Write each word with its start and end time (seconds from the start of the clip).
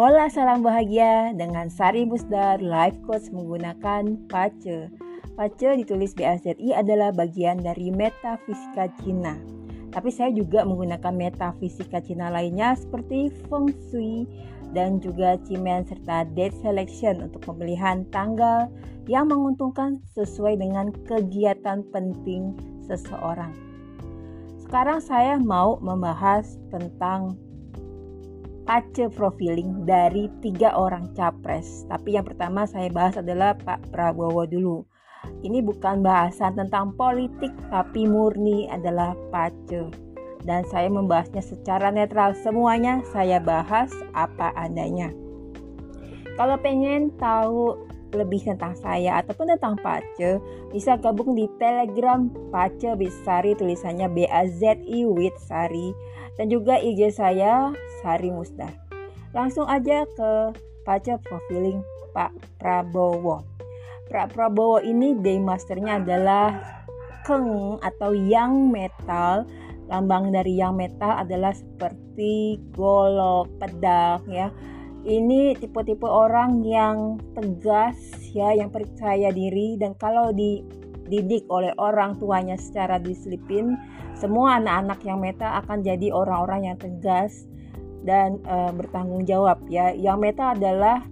Hola 0.00 0.32
salam 0.32 0.64
bahagia 0.64 1.36
dengan 1.36 1.68
Sari 1.68 2.08
Musdar 2.08 2.64
Life 2.64 2.96
Coach 3.04 3.28
menggunakan 3.36 4.16
PACE. 4.32 4.88
PACE 5.36 5.76
ditulis 5.76 6.16
BAZI 6.16 6.72
adalah 6.72 7.12
bagian 7.12 7.60
dari 7.60 7.92
metafisika 7.92 8.88
Cina. 9.04 9.36
Tapi 9.92 10.08
saya 10.08 10.32
juga 10.32 10.64
menggunakan 10.64 11.12
metafisika 11.12 12.00
Cina 12.00 12.32
lainnya 12.32 12.80
seperti 12.80 13.28
Feng 13.52 13.68
Shui 13.92 14.24
dan 14.72 15.04
juga 15.04 15.36
Cimen 15.44 15.84
serta 15.84 16.24
date 16.32 16.56
selection 16.64 17.20
untuk 17.28 17.44
pemilihan 17.44 18.08
tanggal 18.08 18.72
yang 19.04 19.28
menguntungkan 19.28 20.00
sesuai 20.16 20.64
dengan 20.64 20.96
kegiatan 21.04 21.84
penting 21.92 22.56
seseorang. 22.88 23.52
Sekarang 24.64 25.04
saya 25.04 25.36
mau 25.36 25.76
membahas 25.76 26.56
tentang 26.72 27.36
pace 28.70 29.10
profiling 29.10 29.82
dari 29.82 30.30
tiga 30.38 30.70
orang 30.78 31.10
capres. 31.18 31.82
Tapi 31.90 32.14
yang 32.14 32.22
pertama 32.22 32.70
saya 32.70 32.86
bahas 32.86 33.18
adalah 33.18 33.58
Pak 33.58 33.90
Prabowo 33.90 34.46
dulu. 34.46 34.86
Ini 35.42 35.58
bukan 35.58 36.06
bahasan 36.06 36.54
tentang 36.54 36.94
politik, 36.94 37.50
tapi 37.66 38.06
murni 38.06 38.70
adalah 38.70 39.18
pace. 39.34 39.90
Dan 40.46 40.62
saya 40.70 40.86
membahasnya 40.86 41.42
secara 41.42 41.90
netral. 41.90 42.30
Semuanya 42.38 43.02
saya 43.10 43.42
bahas 43.42 43.90
apa 44.14 44.54
adanya. 44.54 45.10
Kalau 46.38 46.54
pengen 46.62 47.10
tahu 47.18 47.74
lebih 48.14 48.42
tentang 48.42 48.74
saya 48.78 49.22
ataupun 49.22 49.54
tentang 49.54 49.78
Pace, 49.78 50.42
bisa 50.74 50.98
gabung 50.98 51.38
di 51.38 51.46
Telegram 51.62 52.26
Pace 52.50 52.98
Bisari 52.98 53.54
tulisannya 53.54 54.10
B 54.10 54.26
A 54.26 54.50
Z 54.50 54.82
I 54.82 55.06
with 55.06 55.36
Sari 55.46 55.94
dan 56.40 56.48
juga 56.48 56.80
IG 56.80 57.12
saya 57.12 57.68
Sari 58.00 58.32
Musdar. 58.32 58.72
Langsung 59.36 59.68
aja 59.68 60.08
ke 60.08 60.56
baca 60.88 61.14
profiling 61.20 61.84
Pak 62.16 62.32
Prabowo. 62.56 63.44
Pak 64.08 64.32
Prabowo 64.32 64.80
ini 64.80 65.20
day 65.20 65.36
masternya 65.36 66.00
adalah 66.00 66.56
Keng 67.28 67.76
atau 67.84 68.16
Yang 68.16 68.56
Metal. 68.72 69.44
Lambang 69.92 70.32
dari 70.32 70.56
Yang 70.56 70.74
Metal 70.80 71.12
adalah 71.20 71.52
seperti 71.52 72.56
golok, 72.72 73.52
pedang 73.60 74.24
ya. 74.24 74.48
Ini 75.04 75.60
tipe-tipe 75.60 76.08
orang 76.08 76.64
yang 76.64 77.20
tegas 77.36 78.00
ya, 78.32 78.56
yang 78.56 78.72
percaya 78.72 79.28
diri 79.28 79.76
dan 79.76 79.92
kalau 79.92 80.32
dididik 81.10 81.50
oleh 81.50 81.74
orang 81.76 82.16
tuanya 82.22 82.54
secara 82.54 83.02
disiplin 83.02 83.74
semua 84.14 84.62
anak-anak 84.62 85.00
yang 85.02 85.18
meta 85.18 85.58
akan 85.58 85.82
jadi 85.82 86.14
orang-orang 86.14 86.70
yang 86.70 86.78
tegas 86.78 87.50
dan 88.06 88.40
uh, 88.46 88.70
bertanggung 88.70 89.26
jawab 89.26 89.60
ya. 89.66 89.90
Yang 89.92 90.18
meta 90.22 90.54
adalah 90.54 91.04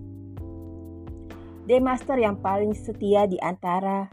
day 1.69 1.83
master 1.83 2.17
yang 2.17 2.39
paling 2.39 2.73
setia 2.73 3.27
di 3.27 3.37
antara 3.43 4.09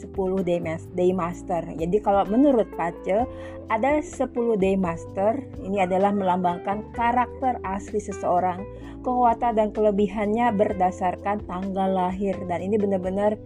10 0.00 0.16
day, 0.40 0.58
day 0.96 1.12
master. 1.12 1.60
Jadi 1.76 1.96
kalau 2.00 2.24
menurut 2.24 2.68
Pace 2.72 3.28
ada 3.68 4.00
10 4.00 4.26
day 4.56 4.74
master. 4.74 5.36
Ini 5.60 5.84
adalah 5.84 6.10
melambangkan 6.10 6.90
karakter 6.96 7.60
asli 7.62 8.00
seseorang, 8.00 8.64
kekuatan 9.04 9.60
dan 9.60 9.68
kelebihannya 9.70 10.50
berdasarkan 10.56 11.44
tanggal 11.44 11.88
lahir 11.92 12.34
dan 12.48 12.64
ini 12.64 12.80
benar-benar 12.80 13.36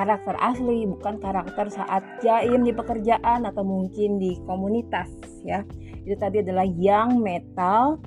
karakter 0.00 0.32
asli 0.40 0.88
bukan 0.88 1.20
karakter 1.20 1.68
saat 1.68 2.00
jaim 2.24 2.64
di 2.64 2.72
pekerjaan 2.72 3.44
atau 3.44 3.60
mungkin 3.60 4.16
di 4.16 4.40
komunitas 4.48 5.12
ya. 5.44 5.60
Itu 6.08 6.16
tadi 6.16 6.40
adalah 6.40 6.64
yang 6.64 7.20
metal 7.20 8.00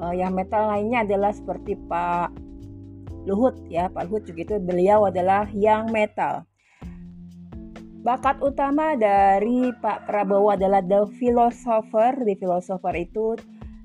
uh, 0.00 0.14
yang 0.16 0.32
metal 0.32 0.72
lainnya 0.72 1.04
adalah 1.04 1.36
seperti 1.36 1.76
Pak 1.84 2.32
Luhut 3.28 3.60
ya. 3.68 3.92
Pak 3.92 4.08
Luhut 4.08 4.24
juga 4.24 4.40
itu 4.48 4.56
beliau 4.56 5.04
adalah 5.04 5.44
yang 5.52 5.92
metal. 5.92 6.48
Bakat 8.00 8.40
utama 8.40 8.96
dari 8.96 9.68
Pak 9.84 10.08
Prabowo 10.08 10.56
adalah 10.56 10.80
the 10.80 11.04
philosopher. 11.20 12.16
The 12.24 12.40
philosopher 12.40 12.96
itu 12.96 13.36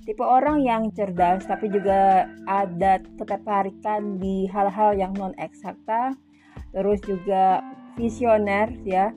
tipe 0.08 0.24
orang 0.24 0.64
yang 0.64 0.96
cerdas 0.96 1.44
tapi 1.44 1.68
juga 1.68 2.28
ada 2.48 3.04
ketertarikan 3.20 4.20
di 4.20 4.48
hal-hal 4.48 4.96
yang 4.96 5.12
non 5.16 5.36
eksakta 5.40 6.16
terus 6.74 7.00
juga 7.06 7.62
visioner 7.96 8.74
ya. 8.84 9.14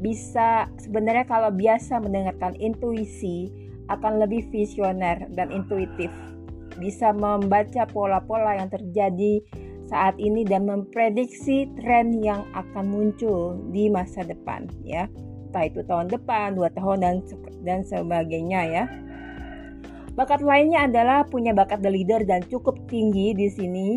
Bisa 0.00 0.66
sebenarnya 0.82 1.24
kalau 1.24 1.54
biasa 1.54 2.02
mendengarkan 2.02 2.58
intuisi 2.58 3.48
akan 3.88 4.24
lebih 4.24 4.48
visioner 4.50 5.28
dan 5.36 5.52
intuitif. 5.54 6.10
Bisa 6.80 7.14
membaca 7.14 7.86
pola-pola 7.86 8.58
yang 8.58 8.72
terjadi 8.72 9.38
saat 9.86 10.16
ini 10.18 10.42
dan 10.42 10.66
memprediksi 10.66 11.70
tren 11.78 12.18
yang 12.18 12.42
akan 12.56 12.90
muncul 12.90 13.60
di 13.70 13.92
masa 13.92 14.24
depan 14.26 14.66
ya. 14.82 15.06
Entah 15.52 15.70
itu 15.70 15.86
tahun 15.86 16.10
depan 16.10 16.58
dua 16.58 16.72
tahun 16.74 16.98
dan 17.04 17.14
dan 17.62 17.80
sebagainya 17.86 18.60
ya. 18.66 18.84
Bakat 20.14 20.42
lainnya 20.42 20.86
adalah 20.86 21.26
punya 21.26 21.54
bakat 21.54 21.82
the 21.82 21.90
leader 21.90 22.22
dan 22.22 22.42
cukup 22.46 22.78
tinggi 22.86 23.34
di 23.34 23.50
sini 23.50 23.88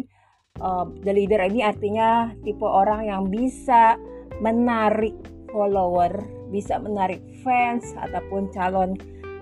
uh, 0.62 0.86
the 1.06 1.14
leader 1.14 1.42
ini 1.42 1.66
artinya 1.66 2.34
tipe 2.42 2.66
orang 2.66 3.08
yang 3.08 3.30
bisa 3.30 3.98
menarik 4.42 5.16
follower, 5.50 6.12
bisa 6.54 6.78
menarik 6.78 7.22
fans 7.42 7.96
ataupun 7.98 8.52
calon 8.54 8.98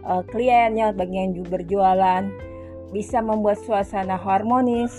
uh, 0.07 0.23
kliennya 0.29 0.95
bagi 0.95 1.15
yang 1.19 1.31
berjualan, 1.47 2.23
bisa 2.95 3.19
membuat 3.19 3.59
suasana 3.59 4.15
harmonis 4.15 4.93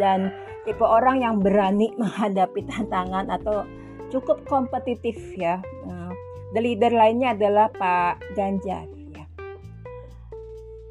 dan 0.00 0.32
tipe 0.64 0.84
orang 0.84 1.20
yang 1.20 1.36
berani 1.42 1.92
menghadapi 2.00 2.64
tantangan 2.68 3.28
atau 3.28 3.66
cukup 4.08 4.44
kompetitif 4.48 5.16
ya. 5.36 5.60
Uh, 5.88 6.12
the 6.56 6.60
leader 6.60 6.92
lainnya 6.92 7.32
adalah 7.36 7.68
Pak 7.72 8.36
Ganjar 8.36 8.86
ya. 9.12 9.24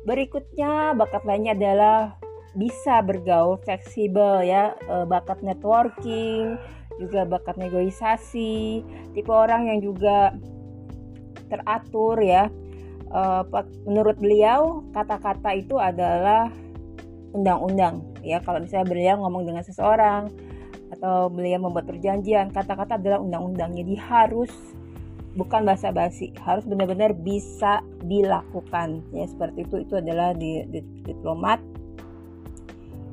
Berikutnya 0.05 0.97
bakat 0.97 1.21
lainnya 1.25 1.53
adalah 1.53 2.17
bisa 2.51 2.99
bergaul 2.99 3.59
fleksibel 3.63 4.43
ya 4.43 4.75
e, 4.83 5.07
bakat 5.07 5.39
networking 5.39 6.59
juga 6.99 7.23
bakat 7.23 7.55
negosiasi 7.55 8.83
tipe 9.15 9.31
orang 9.31 9.71
yang 9.71 9.79
juga 9.79 10.35
teratur 11.47 12.19
ya. 12.19 12.51
E, 13.07 13.21
menurut 13.87 14.19
beliau 14.19 14.83
kata-kata 14.91 15.55
itu 15.55 15.79
adalah 15.79 16.51
undang-undang 17.31 18.03
ya. 18.19 18.43
Kalau 18.43 18.59
misalnya 18.59 18.87
beliau 18.87 19.15
ngomong 19.23 19.43
dengan 19.47 19.63
seseorang 19.63 20.27
atau 20.91 21.31
beliau 21.31 21.63
membuat 21.63 21.87
perjanjian 21.87 22.51
kata-kata 22.51 22.99
adalah 22.99 23.23
undang-undang. 23.23 23.71
Jadi 23.71 23.95
harus 23.95 24.51
bukan 25.31 25.63
basa-basi 25.63 26.35
harus 26.43 26.67
benar-benar 26.67 27.15
bisa 27.15 27.79
dilakukan. 28.03 28.99
Ya 29.15 29.25
seperti 29.31 29.63
itu 29.63 29.75
itu 29.87 29.93
adalah 29.95 30.35
di, 30.35 30.67
di 30.67 30.83
diplomat 31.07 31.70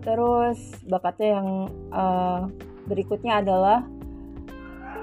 terus 0.02 0.58
bakatnya 0.86 1.40
yang 1.40 1.48
uh, 1.92 2.48
berikutnya 2.88 3.44
adalah 3.44 3.84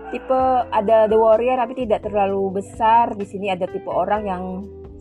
tipe 0.10 0.42
ada 0.72 1.10
the 1.10 1.18
warrior 1.18 1.58
tapi 1.60 1.86
tidak 1.86 2.06
terlalu 2.06 2.62
besar. 2.62 3.14
Di 3.14 3.26
sini 3.28 3.52
ada 3.52 3.68
tipe 3.70 3.90
orang 3.90 4.24
yang 4.26 4.44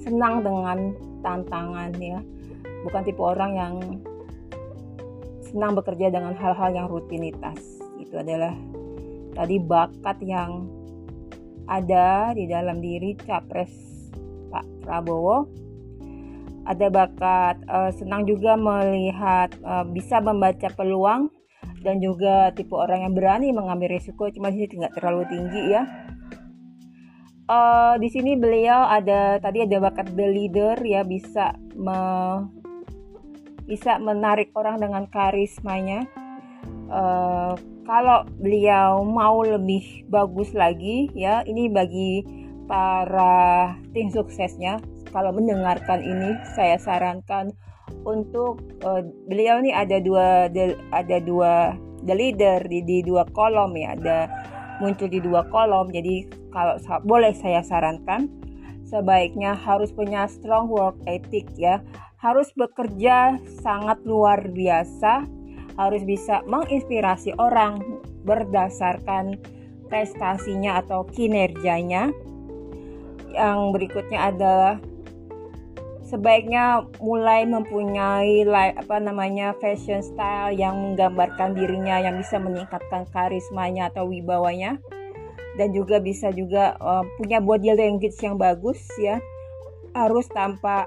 senang 0.02 0.44
dengan 0.44 0.92
tantangan 1.24 1.90
ya. 1.98 2.20
Bukan 2.84 3.02
tipe 3.06 3.22
orang 3.22 3.52
yang 3.56 3.74
senang 5.48 5.78
bekerja 5.78 6.10
dengan 6.10 6.34
hal-hal 6.34 6.70
yang 6.74 6.86
rutinitas. 6.90 7.80
Itu 8.02 8.20
adalah 8.20 8.52
tadi 9.34 9.56
bakat 9.62 10.18
yang 10.22 10.66
ada 11.64 12.36
di 12.36 12.44
dalam 12.44 12.82
diri 12.82 13.16
capres 13.16 13.72
Pak 14.52 14.84
Prabowo 14.84 15.63
ada 16.64 16.88
bakat 16.88 17.60
uh, 17.68 17.92
senang 17.92 18.24
juga 18.24 18.56
melihat 18.56 19.52
uh, 19.64 19.84
bisa 19.84 20.20
membaca 20.20 20.68
peluang 20.72 21.28
dan 21.84 22.00
juga 22.00 22.48
tipe 22.56 22.72
orang 22.72 23.04
yang 23.04 23.12
berani 23.12 23.52
mengambil 23.52 23.92
risiko 23.92 24.28
cuma 24.32 24.48
di 24.48 24.64
sini 24.64 24.68
tidak 24.72 24.92
terlalu 24.96 25.28
tinggi 25.28 25.62
ya. 25.76 25.82
Uh, 27.44 28.00
di 28.00 28.08
sini 28.08 28.40
beliau 28.40 28.88
ada 28.88 29.36
tadi 29.36 29.60
ada 29.68 29.76
bakat 29.76 30.08
the 30.16 30.24
leader 30.24 30.80
ya 30.80 31.04
bisa 31.04 31.52
me, 31.76 31.98
bisa 33.68 34.00
menarik 34.00 34.48
orang 34.56 34.80
dengan 34.80 35.04
karismanya. 35.12 36.08
Uh, 36.88 37.52
kalau 37.84 38.24
beliau 38.40 39.04
mau 39.04 39.44
lebih 39.44 40.08
bagus 40.08 40.56
lagi 40.56 41.12
ya 41.12 41.44
ini 41.44 41.68
bagi 41.68 42.24
para 42.64 43.76
tim 43.92 44.08
suksesnya 44.08 44.80
kalau 45.14 45.30
mendengarkan 45.30 46.02
ini 46.02 46.34
saya 46.58 46.74
sarankan 46.76 47.54
untuk 48.02 48.58
uh, 48.82 49.00
beliau 49.30 49.62
ini 49.62 49.70
ada 49.70 50.02
dua 50.02 50.50
de, 50.50 50.74
ada 50.90 51.22
dua 51.22 51.78
the 52.02 52.12
leader 52.12 52.58
di, 52.66 52.82
di 52.82 53.06
dua 53.06 53.22
kolom 53.30 53.78
ya 53.78 53.94
ada 53.94 54.18
muncul 54.82 55.06
di 55.06 55.22
dua 55.22 55.46
kolom 55.48 55.94
jadi 55.94 56.26
kalau 56.50 56.74
boleh 57.06 57.30
saya 57.30 57.62
sarankan 57.62 58.26
sebaiknya 58.84 59.54
harus 59.54 59.94
punya 59.94 60.26
strong 60.26 60.66
work 60.66 60.98
ethic 61.06 61.46
ya 61.54 61.78
harus 62.24 62.48
bekerja 62.56 63.36
sangat 63.60 64.00
luar 64.08 64.48
biasa, 64.48 65.28
harus 65.76 66.02
bisa 66.08 66.40
menginspirasi 66.48 67.36
orang 67.36 68.00
berdasarkan 68.24 69.36
prestasinya 69.92 70.80
atau 70.80 71.04
kinerjanya. 71.04 72.08
Yang 73.36 73.60
berikutnya 73.76 74.32
adalah 74.32 74.80
sebaiknya 76.14 76.86
mulai 77.02 77.42
mempunyai 77.42 78.46
apa 78.78 79.02
namanya 79.02 79.50
fashion 79.58 79.98
style 79.98 80.54
yang 80.54 80.78
menggambarkan 80.78 81.58
dirinya 81.58 81.98
yang 81.98 82.14
bisa 82.22 82.38
meningkatkan 82.38 83.02
karismanya 83.10 83.90
atau 83.90 84.06
wibawanya. 84.06 84.78
Dan 85.58 85.74
juga 85.74 85.98
bisa 86.02 86.30
juga 86.34 86.78
uh, 86.78 87.02
punya 87.18 87.42
body 87.42 87.74
language 87.74 88.18
yang 88.22 88.38
bagus 88.38 88.78
ya. 88.98 89.18
Harus 89.90 90.30
tanpa 90.30 90.86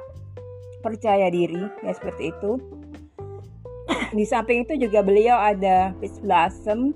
percaya 0.79 1.27
diri 1.27 1.59
ya 1.83 1.91
seperti 1.91 2.31
itu. 2.31 2.59
Di 4.17 4.23
samping 4.23 4.63
itu 4.63 4.79
juga 4.79 5.03
beliau 5.03 5.35
ada 5.35 5.91
peach 5.99 6.23
blossom. 6.23 6.95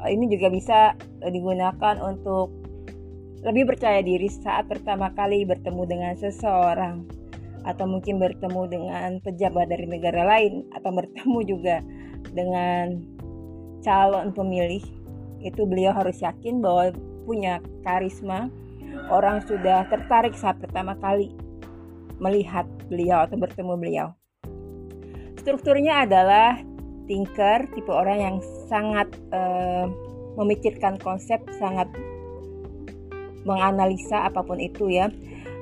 Ini 0.00 0.26
juga 0.26 0.48
bisa 0.50 0.78
digunakan 1.22 1.98
untuk 2.02 2.50
lebih 3.42 3.74
percaya 3.74 4.00
diri 4.02 4.30
saat 4.30 4.70
pertama 4.70 5.12
kali 5.12 5.44
bertemu 5.44 5.82
dengan 5.84 6.12
seseorang 6.16 7.19
atau 7.64 7.84
mungkin 7.84 8.16
bertemu 8.16 8.62
dengan 8.70 9.10
pejabat 9.20 9.68
dari 9.68 9.86
negara 9.88 10.24
lain 10.24 10.68
atau 10.72 10.90
bertemu 10.92 11.38
juga 11.44 11.76
dengan 12.32 13.00
calon 13.80 14.32
pemilih 14.32 14.84
itu 15.40 15.64
beliau 15.64 15.96
harus 15.96 16.20
yakin 16.20 16.60
bahwa 16.60 16.92
punya 17.24 17.64
karisma 17.84 18.52
orang 19.08 19.40
sudah 19.44 19.88
tertarik 19.88 20.36
saat 20.36 20.60
pertama 20.60 20.96
kali 21.00 21.32
melihat 22.20 22.68
beliau 22.92 23.24
atau 23.24 23.40
bertemu 23.40 23.74
beliau. 23.80 24.08
Strukturnya 25.40 26.04
adalah 26.04 26.60
thinker, 27.08 27.64
tipe 27.72 27.88
orang 27.88 28.18
yang 28.20 28.36
sangat 28.68 29.08
uh, 29.32 29.88
memikirkan 30.36 31.00
konsep, 31.00 31.40
sangat 31.56 31.88
menganalisa 33.48 34.28
apa 34.28 34.44
pun 34.44 34.60
itu 34.60 34.92
ya. 34.92 35.08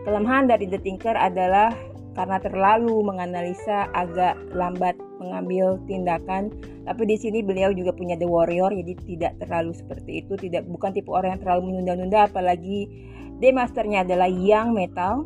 Kelemahan 0.06 0.50
dari 0.50 0.66
the 0.70 0.78
thinker 0.78 1.14
adalah 1.16 1.74
karena 2.18 2.42
terlalu 2.42 2.98
menganalisa 3.06 3.86
agak 3.94 4.34
lambat 4.50 4.98
mengambil 5.22 5.78
tindakan. 5.86 6.50
Tapi 6.82 7.02
di 7.06 7.16
sini 7.18 7.42
beliau 7.46 7.70
juga 7.70 7.94
punya 7.94 8.18
the 8.18 8.26
warrior, 8.26 8.74
jadi 8.74 8.94
tidak 9.06 9.32
terlalu 9.38 9.74
seperti 9.74 10.26
itu. 10.26 10.34
Tidak 10.34 10.66
bukan 10.66 10.90
tipe 10.94 11.10
orang 11.14 11.38
yang 11.38 11.42
terlalu 11.46 11.62
menunda-nunda, 11.74 12.26
apalagi 12.26 12.90
D 13.38 13.54
masternya 13.54 14.02
adalah 14.02 14.26
yang 14.26 14.74
metal 14.74 15.22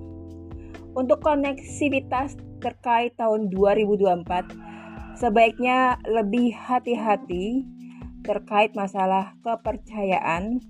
untuk 0.93 1.25
koneksivitas 1.25 2.37
terkait 2.61 3.17
tahun 3.17 3.49
2024, 3.49 4.53
sebaiknya 5.17 5.97
lebih 6.05 6.53
hati-hati 6.53 7.65
terkait 8.23 8.77
masalah 8.77 9.33
kepercayaan, 9.41 10.61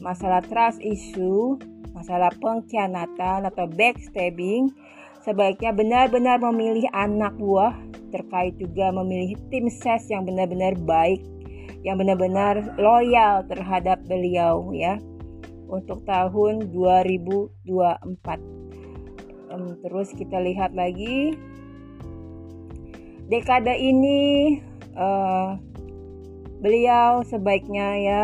masalah 0.00 0.40
trust 0.40 0.80
issue, 0.80 1.60
masalah 1.96 2.28
pengkhianatan 2.38 3.48
atau 3.48 3.64
backstabbing. 3.72 4.68
Sebaiknya 5.24 5.74
benar-benar 5.74 6.38
memilih 6.38 6.86
anak 6.94 7.34
buah 7.40 7.74
terkait 8.14 8.54
juga 8.60 8.94
memilih 8.94 9.34
tim 9.50 9.66
ses 9.66 10.06
yang 10.06 10.22
benar-benar 10.22 10.78
baik, 10.86 11.18
yang 11.82 11.98
benar-benar 11.98 12.76
loyal 12.78 13.42
terhadap 13.50 13.98
beliau 14.06 14.70
ya 14.70 15.00
untuk 15.66 16.06
tahun 16.06 16.70
2024 16.70 17.66
um, 19.50 19.74
terus 19.82 20.14
kita 20.14 20.38
lihat 20.38 20.74
lagi 20.74 21.34
dekade 23.26 23.74
ini 23.74 24.58
uh, 24.94 25.58
beliau 26.62 27.26
sebaiknya 27.26 27.88
ya 27.98 28.22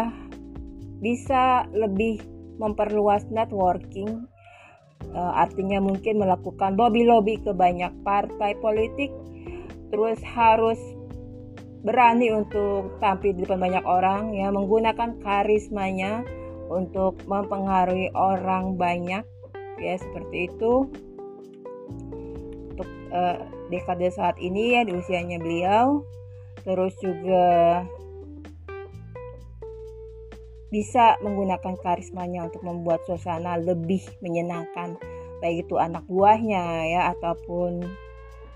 bisa 1.02 1.66
lebih 1.74 2.22
memperluas 2.60 3.24
networking 3.32 4.28
uh, 5.12 5.32
artinya 5.36 5.78
mungkin 5.80 6.20
melakukan 6.20 6.76
lobby-lobby 6.76 7.40
ke 7.40 7.52
banyak 7.52 7.92
partai 8.02 8.56
politik 8.60 9.12
terus 9.92 10.18
harus 10.24 10.80
berani 11.82 12.30
untuk 12.30 12.96
tampil 13.02 13.34
di 13.34 13.42
depan 13.42 13.58
banyak 13.58 13.84
orang 13.84 14.32
ya 14.32 14.48
menggunakan 14.54 15.18
karismanya 15.18 16.22
untuk 16.72 17.20
mempengaruhi 17.28 18.08
orang 18.16 18.80
banyak 18.80 19.26
ya 19.82 19.94
seperti 20.00 20.48
itu. 20.48 20.88
Uh, 23.12 23.36
dekade 23.68 24.08
saat 24.08 24.40
ini 24.40 24.80
ya 24.80 24.88
di 24.88 24.96
usianya 24.96 25.36
beliau. 25.36 26.00
Terus 26.64 26.96
juga 27.04 27.84
bisa 30.72 31.20
menggunakan 31.20 31.76
karismanya 31.84 32.48
untuk 32.48 32.64
membuat 32.64 33.04
suasana 33.04 33.60
lebih 33.60 34.00
menyenangkan. 34.24 34.96
Baik 35.44 35.68
itu 35.68 35.76
anak 35.76 36.08
buahnya 36.08 36.88
ya 36.88 37.12
ataupun 37.12 37.84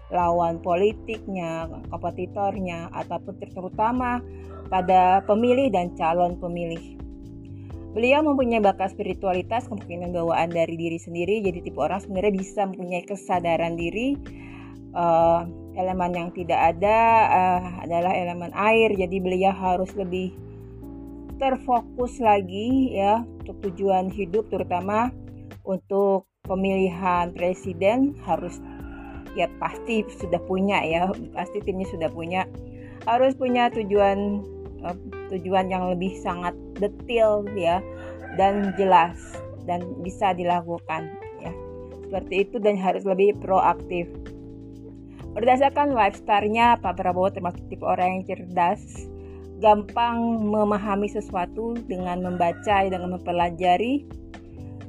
lawan 0.08 0.64
politiknya, 0.64 1.68
kompetitornya 1.92 2.88
ataupun 2.96 3.36
terutama 3.36 4.24
pada 4.72 5.20
pemilih 5.28 5.68
dan 5.68 5.92
calon 5.92 6.40
pemilih. 6.40 6.96
Beliau 7.92 8.20
mempunyai 8.24 8.60
bakat 8.60 8.92
spiritualitas, 8.92 9.68
kemungkinan 9.68 10.12
bawaan 10.12 10.52
dari 10.52 10.76
diri 10.76 11.00
sendiri, 11.00 11.40
jadi 11.40 11.64
tipe 11.64 11.80
orang 11.80 12.00
sebenarnya 12.00 12.32
bisa 12.32 12.60
mempunyai 12.68 13.04
kesadaran 13.04 13.76
diri. 13.76 14.16
Uh, 14.96 15.44
elemen 15.76 16.12
yang 16.16 16.30
tidak 16.32 16.56
ada 16.56 16.98
uh, 17.28 17.64
adalah 17.84 18.12
elemen 18.16 18.52
air. 18.56 18.92
Jadi 18.96 19.16
beliau 19.20 19.52
harus 19.52 19.92
lebih 19.92 20.32
terfokus 21.36 22.18
lagi 22.20 22.96
ya 22.96 23.24
untuk 23.44 23.60
tujuan 23.70 24.08
hidup 24.08 24.48
terutama 24.48 25.12
untuk 25.66 26.28
pemilihan 26.46 27.34
presiden 27.34 28.14
harus 28.24 28.58
ya 29.36 29.50
pasti 29.60 30.00
sudah 30.16 30.40
punya 30.48 30.80
ya 30.80 31.12
pasti 31.36 31.60
timnya 31.60 31.86
sudah 31.92 32.08
punya. 32.08 32.48
Harus 33.04 33.36
punya 33.38 33.70
tujuan 33.70 34.42
uh, 34.82 34.96
tujuan 35.30 35.70
yang 35.70 35.92
lebih 35.92 36.16
sangat 36.24 36.56
detail 36.80 37.44
ya 37.54 37.78
dan 38.40 38.74
jelas 38.80 39.16
dan 39.68 39.84
bisa 40.00 40.32
dilakukan 40.32 41.12
ya. 41.42 41.52
Seperti 42.08 42.48
itu 42.48 42.56
dan 42.62 42.80
harus 42.80 43.04
lebih 43.04 43.36
proaktif. 43.38 44.08
Berdasarkan 45.36 45.92
lifestyle-nya, 45.92 46.80
Pak 46.80 46.96
Prabowo 46.96 47.28
termasuk 47.28 47.60
tipe 47.68 47.84
orang 47.84 48.24
yang 48.24 48.24
cerdas, 48.24 49.04
gampang 49.60 50.46
memahami 50.46 51.08
sesuatu 51.08 51.76
dengan 51.88 52.20
membaca 52.24 52.86
dan 52.86 53.00
mempelajari. 53.06 54.04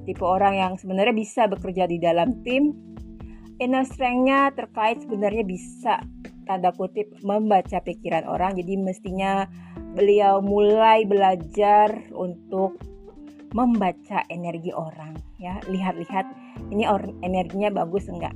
Tipe 0.08 0.24
orang 0.24 0.56
yang 0.56 0.74
sebenarnya 0.80 1.16
bisa 1.16 1.48
bekerja 1.52 1.88
di 1.88 2.00
dalam 2.00 2.40
tim. 2.44 2.72
Inner 3.60 3.84
strength-nya 3.84 4.54
terkait 4.54 5.04
sebenarnya 5.04 5.44
bisa 5.44 6.00
tanda 6.48 6.72
kutip 6.72 7.12
membaca 7.26 7.82
pikiran 7.84 8.24
orang. 8.24 8.56
Jadi 8.56 8.80
mestinya 8.80 9.50
beliau 9.98 10.40
mulai 10.40 11.04
belajar 11.04 11.92
untuk 12.14 12.78
membaca 13.56 14.28
energi 14.28 14.76
orang 14.76 15.16
ya 15.40 15.58
lihat-lihat 15.70 16.26
ini 16.74 16.84
energinya 17.24 17.72
bagus 17.72 18.10
enggak 18.12 18.36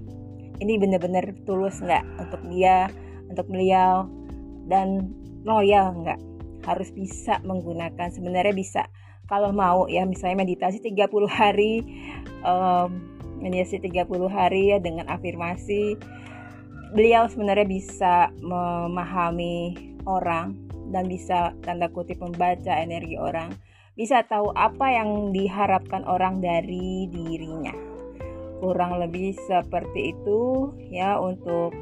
ini 0.62 0.78
benar-benar 0.78 1.26
tulus 1.44 1.82
nggak 1.82 2.06
untuk 2.22 2.42
dia 2.48 2.88
untuk 3.28 3.46
beliau 3.50 4.08
dan 4.68 5.14
loyal 5.46 5.94
nggak? 6.02 6.20
Harus 6.66 6.94
bisa 6.94 7.42
menggunakan 7.42 8.10
sebenarnya 8.14 8.54
bisa. 8.54 8.84
Kalau 9.26 9.56
mau 9.56 9.88
ya 9.88 10.04
misalnya 10.04 10.44
meditasi 10.44 10.84
30 10.84 11.08
hari 11.32 11.82
um, 12.44 13.12
meditasi 13.42 13.82
30 13.82 14.06
hari 14.30 14.76
ya 14.76 14.78
dengan 14.78 15.10
afirmasi. 15.10 15.98
Beliau 16.94 17.26
sebenarnya 17.32 17.66
bisa 17.66 18.30
memahami 18.44 19.74
orang 20.06 20.60
dan 20.92 21.08
bisa 21.08 21.56
tanda 21.64 21.90
kutip 21.90 22.22
membaca 22.22 22.78
energi 22.78 23.18
orang. 23.18 23.50
Bisa 23.96 24.24
tahu 24.24 24.52
apa 24.56 24.92
yang 24.92 25.32
diharapkan 25.36 26.04
orang 26.08 26.40
dari 26.40 27.08
dirinya. 27.12 27.74
Kurang 28.62 29.02
lebih 29.02 29.36
seperti 29.48 30.14
itu 30.14 30.70
ya 30.92 31.18
untuk 31.18 31.74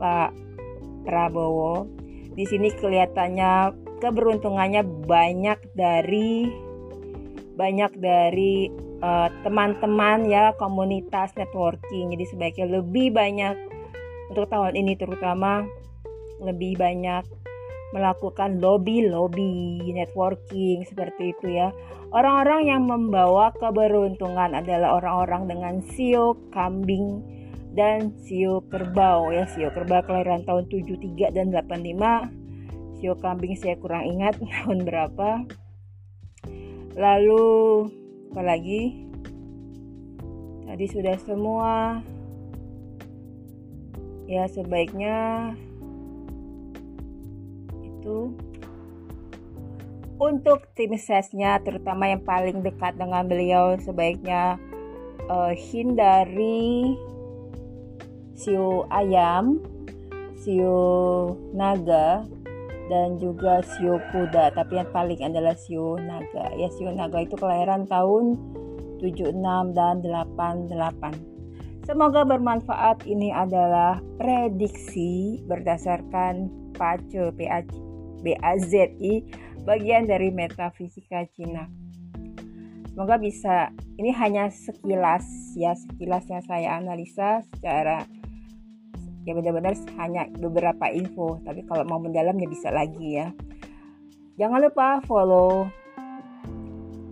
Pak 0.00 0.49
Prabowo. 1.02 1.86
Di 2.34 2.44
sini 2.46 2.70
kelihatannya 2.72 3.74
keberuntungannya 4.00 4.82
banyak 5.04 5.58
dari 5.76 6.48
banyak 7.54 7.92
dari 8.00 8.72
eh, 9.04 9.28
teman-teman 9.44 10.24
uh, 10.24 10.30
ya 10.30 10.44
komunitas 10.56 11.36
networking. 11.36 12.16
Jadi 12.16 12.24
sebaiknya 12.24 12.66
lebih 12.80 13.12
banyak 13.12 13.54
untuk 14.32 14.48
tahun 14.48 14.78
ini 14.78 14.96
terutama 14.96 15.66
lebih 16.40 16.80
banyak 16.80 17.28
melakukan 17.90 18.62
lobby-lobby 18.62 19.82
networking 19.90 20.86
seperti 20.86 21.34
itu 21.34 21.58
ya. 21.58 21.74
Orang-orang 22.10 22.70
yang 22.70 22.82
membawa 22.86 23.54
keberuntungan 23.54 24.54
adalah 24.54 24.98
orang-orang 24.98 25.46
dengan 25.46 25.74
sio, 25.94 26.38
kambing, 26.54 27.22
dan 27.70 28.12
Sio 28.26 28.66
Kerbau 28.66 29.30
ya 29.30 29.46
Sio 29.46 29.70
Kerbau 29.70 30.02
kelahiran 30.02 30.42
tahun 30.42 30.66
73 30.66 31.30
dan 31.30 31.54
85 31.54 32.40
Sio 33.00 33.16
Kambing 33.16 33.56
saya 33.56 33.80
kurang 33.80 34.04
ingat 34.04 34.36
tahun 34.60 34.84
berapa. 34.84 35.48
Lalu 37.00 37.44
apa 38.30 38.42
lagi? 38.44 39.08
Tadi 40.68 40.84
sudah 40.84 41.16
semua. 41.24 42.04
Ya 44.28 44.46
sebaiknya 44.46 45.50
itu 47.82 48.36
untuk 50.20 50.68
tim 50.76 50.94
sesnya 50.94 51.58
terutama 51.64 52.06
yang 52.06 52.22
paling 52.22 52.60
dekat 52.62 52.94
dengan 53.00 53.26
beliau 53.26 53.74
sebaiknya 53.80 54.60
uh, 55.26 55.50
hindari 55.56 56.94
siu 58.40 58.88
ayam, 58.88 59.60
siu 60.40 60.72
naga, 61.52 62.24
dan 62.88 63.20
juga 63.20 63.60
siu 63.76 64.00
kuda. 64.10 64.56
Tapi 64.56 64.80
yang 64.80 64.90
paling 64.90 65.20
adalah 65.20 65.52
siu 65.52 66.00
naga. 66.00 66.48
Ya 66.56 66.72
siu 66.72 66.88
naga 66.88 67.20
itu 67.20 67.36
kelahiran 67.36 67.84
tahun 67.84 68.40
76 69.04 69.36
dan 69.76 70.00
88. 70.00 71.84
Semoga 71.84 72.24
bermanfaat. 72.24 73.04
Ini 73.04 73.32
adalah 73.36 74.00
prediksi 74.16 75.40
berdasarkan 75.44 76.48
PACE 76.76 77.32
BAZI 78.20 79.14
bagian 79.64 80.04
dari 80.08 80.28
metafisika 80.32 81.24
Cina. 81.32 81.68
Semoga 82.90 83.16
bisa. 83.16 83.72
Ini 83.96 84.12
hanya 84.16 84.48
sekilas 84.52 85.24
ya, 85.56 85.72
sekilas 85.76 86.24
yang 86.28 86.44
saya 86.44 86.76
analisa 86.80 87.44
secara 87.48 88.04
ya 89.28 89.36
benar-benar 89.36 89.76
hanya 90.00 90.26
beberapa 90.40 90.88
info 90.88 91.38
tapi 91.44 91.64
kalau 91.68 91.84
mau 91.84 92.00
mendalam 92.00 92.36
ya 92.40 92.48
bisa 92.48 92.68
lagi 92.72 93.20
ya. 93.20 93.32
Jangan 94.40 94.64
lupa 94.64 95.04
follow 95.04 95.68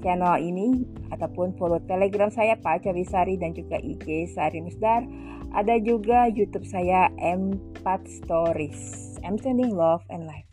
channel 0.00 0.41
ini 0.41 0.88
ataupun 1.12 1.53
follow 1.61 1.83
telegram 1.85 2.33
saya 2.33 2.57
Pak 2.57 2.88
Sari 2.88 3.37
dan 3.37 3.53
juga 3.53 3.77
IG 3.77 4.33
Sari 4.33 4.65
Musdar. 4.65 5.05
Ada 5.53 5.81
juga 5.81 6.29
YouTube 6.29 6.65
saya 6.65 7.12
M4 7.21 7.85
Stories. 8.09 9.17
I'm 9.25 9.37
sending 9.37 9.77
love 9.77 10.05
and 10.09 10.25
life 10.29 10.48